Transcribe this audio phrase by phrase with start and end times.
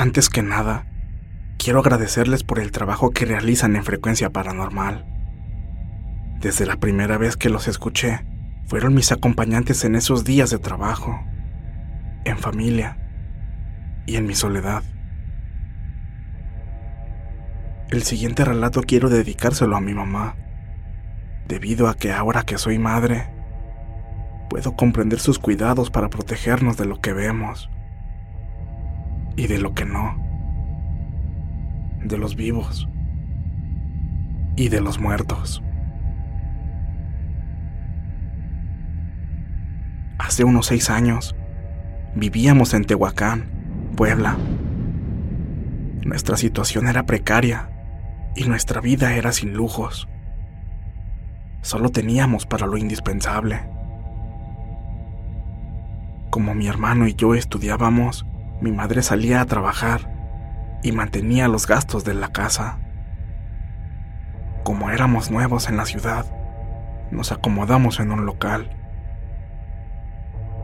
[0.00, 0.86] Antes que nada,
[1.58, 5.04] quiero agradecerles por el trabajo que realizan en Frecuencia Paranormal.
[6.40, 8.24] Desde la primera vez que los escuché,
[8.66, 11.22] fueron mis acompañantes en esos días de trabajo,
[12.24, 12.96] en familia
[14.06, 14.82] y en mi soledad.
[17.90, 20.34] El siguiente relato quiero dedicárselo a mi mamá,
[21.46, 23.28] debido a que ahora que soy madre,
[24.48, 27.68] puedo comprender sus cuidados para protegernos de lo que vemos
[29.40, 30.22] y de lo que no,
[32.04, 32.86] de los vivos
[34.54, 35.62] y de los muertos.
[40.18, 41.34] Hace unos seis años,
[42.14, 43.48] vivíamos en Tehuacán,
[43.96, 44.36] Puebla.
[46.04, 47.70] Nuestra situación era precaria
[48.36, 50.06] y nuestra vida era sin lujos.
[51.62, 53.62] Solo teníamos para lo indispensable.
[56.28, 58.26] Como mi hermano y yo estudiábamos,
[58.60, 60.10] mi madre salía a trabajar
[60.82, 62.78] y mantenía los gastos de la casa.
[64.64, 66.26] Como éramos nuevos en la ciudad,
[67.10, 68.70] nos acomodamos en un local.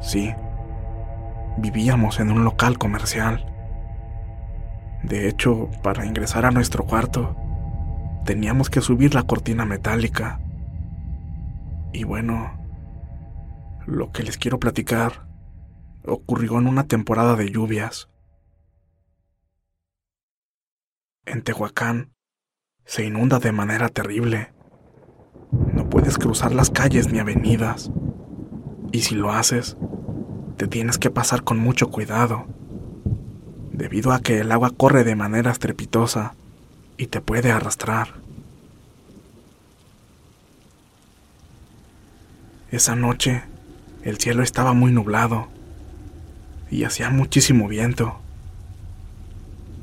[0.00, 0.34] Sí,
[1.58, 3.46] vivíamos en un local comercial.
[5.02, 7.36] De hecho, para ingresar a nuestro cuarto,
[8.24, 10.40] teníamos que subir la cortina metálica.
[11.92, 12.52] Y bueno,
[13.86, 15.31] lo que les quiero platicar
[16.04, 18.08] ocurrió en una temporada de lluvias.
[21.24, 22.12] En Tehuacán
[22.84, 24.52] se inunda de manera terrible.
[25.72, 27.90] No puedes cruzar las calles ni avenidas.
[28.90, 29.76] Y si lo haces,
[30.56, 32.46] te tienes que pasar con mucho cuidado,
[33.72, 36.34] debido a que el agua corre de manera estrepitosa
[36.96, 38.20] y te puede arrastrar.
[42.70, 43.42] Esa noche,
[44.02, 45.48] el cielo estaba muy nublado
[46.72, 48.16] y hacía muchísimo viento.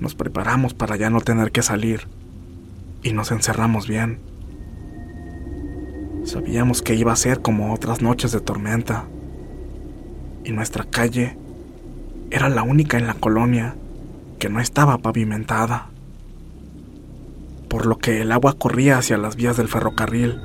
[0.00, 2.08] Nos preparamos para ya no tener que salir
[3.02, 4.18] y nos encerramos bien.
[6.24, 9.04] Sabíamos que iba a ser como otras noches de tormenta
[10.42, 11.36] y nuestra calle
[12.30, 13.76] era la única en la colonia
[14.38, 15.88] que no estaba pavimentada,
[17.68, 20.40] por lo que el agua corría hacia las vías del ferrocarril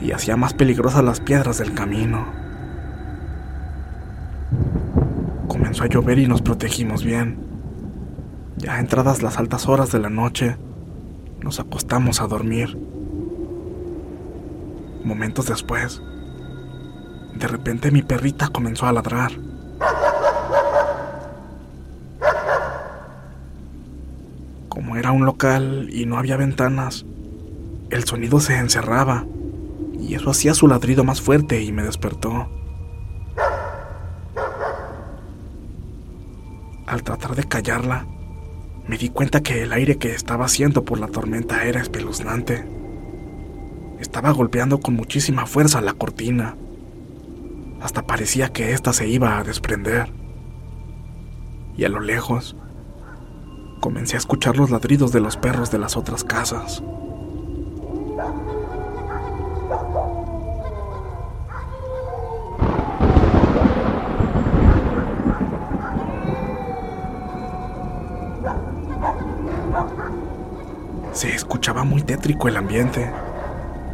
[0.00, 2.45] y hacía más peligrosas las piedras del camino.
[5.78, 7.36] A llover y nos protegimos bien.
[8.56, 10.56] Ya entradas las altas horas de la noche,
[11.42, 12.76] nos acostamos a dormir.
[15.04, 16.02] Momentos después,
[17.34, 19.32] de repente mi perrita comenzó a ladrar.
[24.70, 27.04] Como era un local y no había ventanas,
[27.90, 29.26] el sonido se encerraba
[30.00, 32.48] y eso hacía su ladrido más fuerte y me despertó.
[36.86, 38.06] Al tratar de callarla,
[38.86, 42.64] me di cuenta que el aire que estaba haciendo por la tormenta era espeluznante.
[43.98, 46.56] Estaba golpeando con muchísima fuerza la cortina.
[47.80, 50.12] Hasta parecía que ésta se iba a desprender.
[51.76, 52.56] Y a lo lejos,
[53.80, 56.82] comencé a escuchar los ladridos de los perros de las otras casas.
[71.12, 73.08] Se escuchaba muy tétrico el ambiente.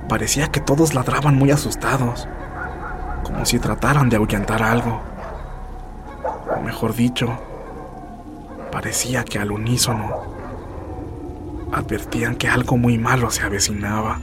[0.08, 2.26] Parecía que todos ladraban muy asustados
[3.24, 5.02] como si trataran de ahuyentar algo.
[6.56, 7.38] O mejor dicho,
[8.72, 10.32] parecía que al unísono
[11.72, 14.18] advertían que algo muy malo se avecinaba.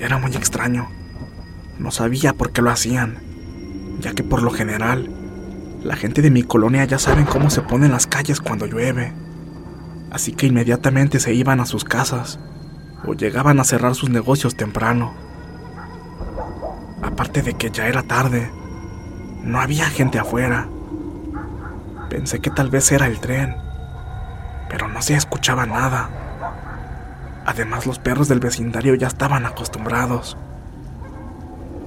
[0.00, 0.88] Era muy extraño.
[1.78, 3.20] No sabía por qué lo hacían,
[4.00, 5.17] ya que por lo general,
[5.82, 9.12] la gente de mi colonia ya saben cómo se ponen las calles cuando llueve.
[10.10, 12.40] Así que inmediatamente se iban a sus casas
[13.06, 15.14] o llegaban a cerrar sus negocios temprano.
[17.00, 18.50] Aparte de que ya era tarde,
[19.44, 20.68] no había gente afuera.
[22.10, 23.54] Pensé que tal vez era el tren,
[24.68, 26.10] pero no se escuchaba nada.
[27.46, 30.36] Además los perros del vecindario ya estaban acostumbrados.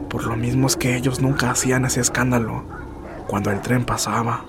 [0.10, 2.81] Por lo mismo es que ellos nunca hacían ese escándalo
[3.28, 4.46] cuando el tren pasaba.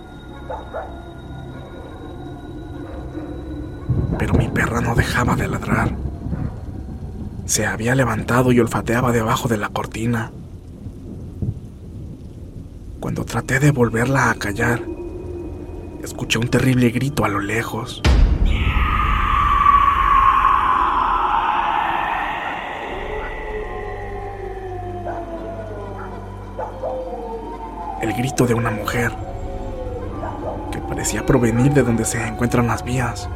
[4.18, 5.94] Pero mi perra no dejaba de ladrar.
[7.44, 10.30] Se había levantado y olfateaba debajo de la cortina.
[13.00, 14.82] Cuando traté de volverla a callar,
[16.02, 18.00] escuché un terrible grito a lo lejos.
[28.46, 29.12] De una mujer,
[30.70, 33.28] que parecía provenir de donde se encuentran las vías.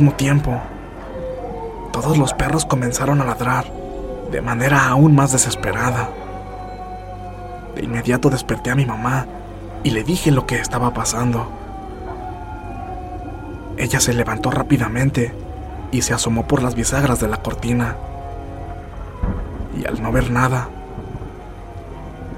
[0.00, 0.60] mismo tiempo,
[1.92, 3.64] todos los perros comenzaron a ladrar
[4.30, 6.10] de manera aún más desesperada.
[7.74, 9.26] De inmediato desperté a mi mamá
[9.82, 11.57] y le dije lo que estaba pasando.
[13.78, 15.32] Ella se levantó rápidamente
[15.92, 17.96] y se asomó por las bisagras de la cortina.
[19.80, 20.68] Y al no ver nada,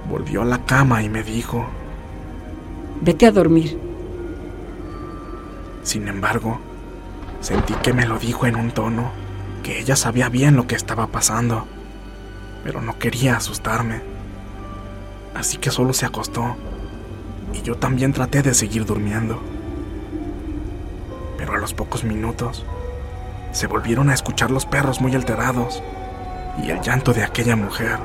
[0.08, 1.66] volvió a la cama y me dijo,
[3.00, 3.81] Vete a dormir.
[5.82, 6.60] Sin embargo,
[7.40, 9.12] Sentí que me lo dijo en un tono
[9.62, 11.66] que ella sabía bien lo que estaba pasando,
[12.64, 14.02] pero no quería asustarme.
[15.34, 16.56] Así que solo se acostó
[17.54, 19.40] y yo también traté de seguir durmiendo.
[21.40, 22.66] Pero a los pocos minutos
[23.50, 25.82] se volvieron a escuchar los perros muy alterados
[26.62, 27.98] y el llanto de aquella mujer.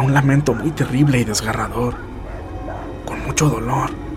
[0.00, 1.94] un lamento muy terrible y desgarrador,
[3.04, 4.09] con mucho dolor.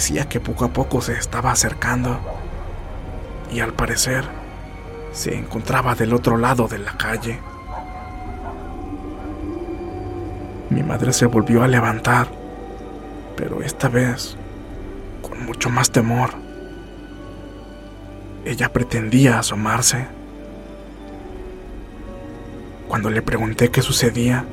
[0.00, 2.18] Parecía que poco a poco se estaba acercando
[3.52, 4.24] y al parecer
[5.12, 7.38] se encontraba del otro lado de la calle.
[10.70, 12.28] Mi madre se volvió a levantar,
[13.36, 14.38] pero esta vez
[15.20, 16.30] con mucho más temor.
[18.46, 20.06] Ella pretendía asomarse
[22.88, 24.46] cuando le pregunté qué sucedía,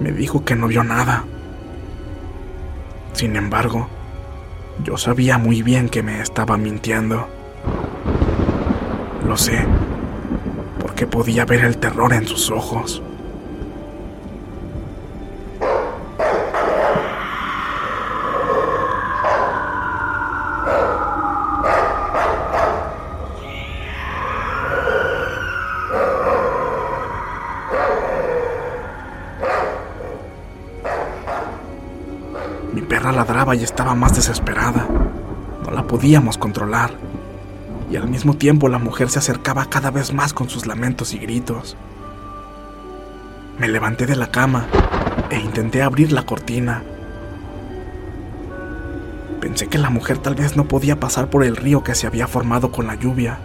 [0.00, 1.24] me dijo que no vio nada.
[3.12, 3.90] Sin embargo,
[4.84, 7.28] yo sabía muy bien que me estaba mintiendo.
[9.26, 9.66] Lo sé,
[10.80, 13.02] porque podía ver el terror en sus ojos.
[33.54, 34.86] Y estaba más desesperada.
[35.64, 36.90] No la podíamos controlar.
[37.90, 41.18] Y al mismo tiempo la mujer se acercaba cada vez más con sus lamentos y
[41.18, 41.78] gritos.
[43.58, 44.66] Me levanté de la cama
[45.30, 46.82] e intenté abrir la cortina.
[49.40, 52.26] Pensé que la mujer tal vez no podía pasar por el río que se había
[52.26, 53.38] formado con la lluvia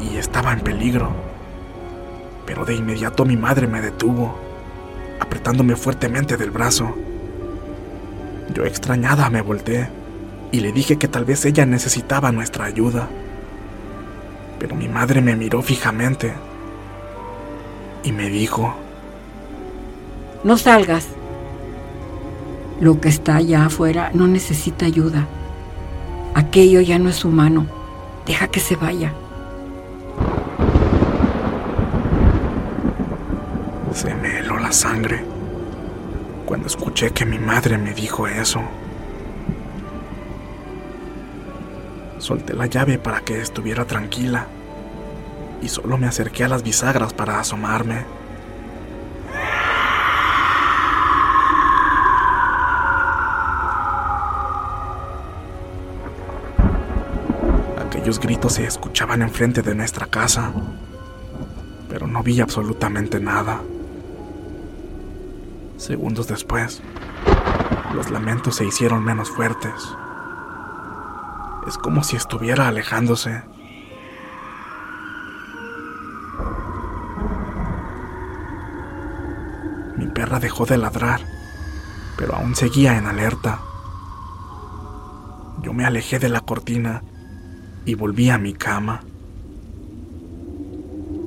[0.00, 1.10] y estaba en peligro.
[2.46, 4.38] Pero de inmediato mi madre me detuvo,
[5.18, 6.94] apretándome fuertemente del brazo.
[8.54, 9.88] Yo extrañada me volteé
[10.50, 13.08] y le dije que tal vez ella necesitaba nuestra ayuda.
[14.58, 16.32] Pero mi madre me miró fijamente
[18.02, 18.74] y me dijo,
[20.42, 21.06] No salgas.
[22.80, 25.26] Lo que está allá afuera no necesita ayuda.
[26.34, 27.66] Aquello ya no es humano.
[28.26, 29.12] Deja que se vaya.
[33.92, 35.29] Se me heló la sangre
[36.50, 38.60] cuando escuché que mi madre me dijo eso.
[42.18, 44.48] Solté la llave para que estuviera tranquila
[45.62, 48.04] y solo me acerqué a las bisagras para asomarme.
[57.78, 60.52] Aquellos gritos se escuchaban enfrente de nuestra casa,
[61.88, 63.60] pero no vi absolutamente nada.
[65.90, 66.80] Segundos después,
[67.94, 69.74] los lamentos se hicieron menos fuertes.
[71.66, 73.42] Es como si estuviera alejándose.
[79.96, 81.22] Mi perra dejó de ladrar,
[82.16, 83.58] pero aún seguía en alerta.
[85.60, 87.02] Yo me alejé de la cortina
[87.84, 89.00] y volví a mi cama.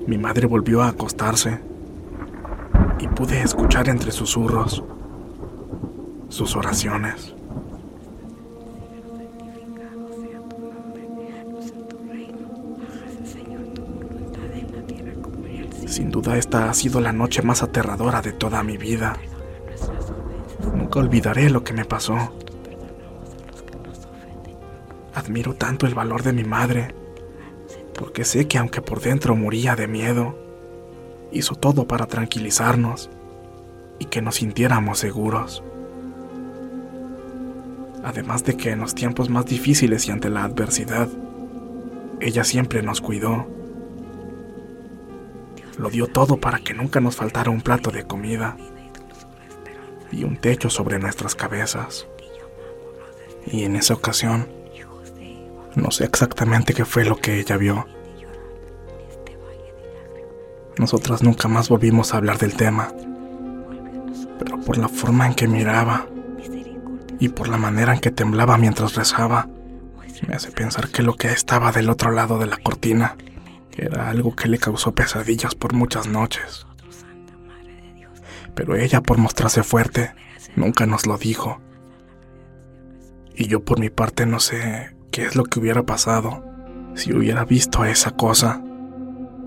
[0.08, 1.73] Mi madre volvió a acostarse
[3.04, 4.82] y pude escuchar entre susurros
[6.30, 7.36] sus oraciones.
[15.86, 19.18] Sin duda esta ha sido la noche más aterradora de toda mi vida.
[20.74, 22.16] Nunca olvidaré lo que me pasó.
[25.14, 26.96] Admiro tanto el valor de mi madre,
[28.00, 30.43] porque sé que aunque por dentro moría de miedo,
[31.34, 33.10] hizo todo para tranquilizarnos
[34.00, 35.64] y que nos sintiéramos seguros.
[38.04, 41.08] Además de que en los tiempos más difíciles y ante la adversidad,
[42.20, 43.48] ella siempre nos cuidó.
[45.78, 48.58] Lo dio todo para que nunca nos faltara un plato de comida
[50.12, 52.08] y un techo sobre nuestras cabezas.
[53.48, 54.48] Y en esa ocasión,
[55.76, 57.86] no sé exactamente qué fue lo que ella vio.
[60.78, 62.90] Nosotras nunca más volvimos a hablar del tema,
[64.40, 66.08] pero por la forma en que miraba
[67.20, 69.48] y por la manera en que temblaba mientras rezaba,
[70.28, 73.16] me hace pensar que lo que estaba del otro lado de la cortina
[73.78, 76.66] era algo que le causó pesadillas por muchas noches.
[78.56, 80.14] Pero ella, por mostrarse fuerte,
[80.56, 81.60] nunca nos lo dijo.
[83.36, 86.44] Y yo por mi parte no sé qué es lo que hubiera pasado
[86.96, 88.62] si hubiera visto esa cosa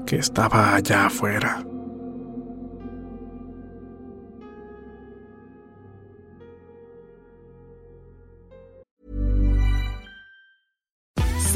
[0.06, 1.64] que estaba allá afuera.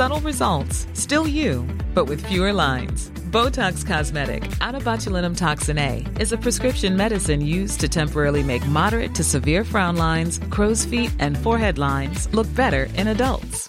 [0.01, 3.11] Subtle results, still you, but with fewer lines.
[3.31, 9.15] Botox Cosmetic, out botulinum toxin A, is a prescription medicine used to temporarily make moderate
[9.15, 13.69] to severe frown lines, crow's feet, and forehead lines look better in adults.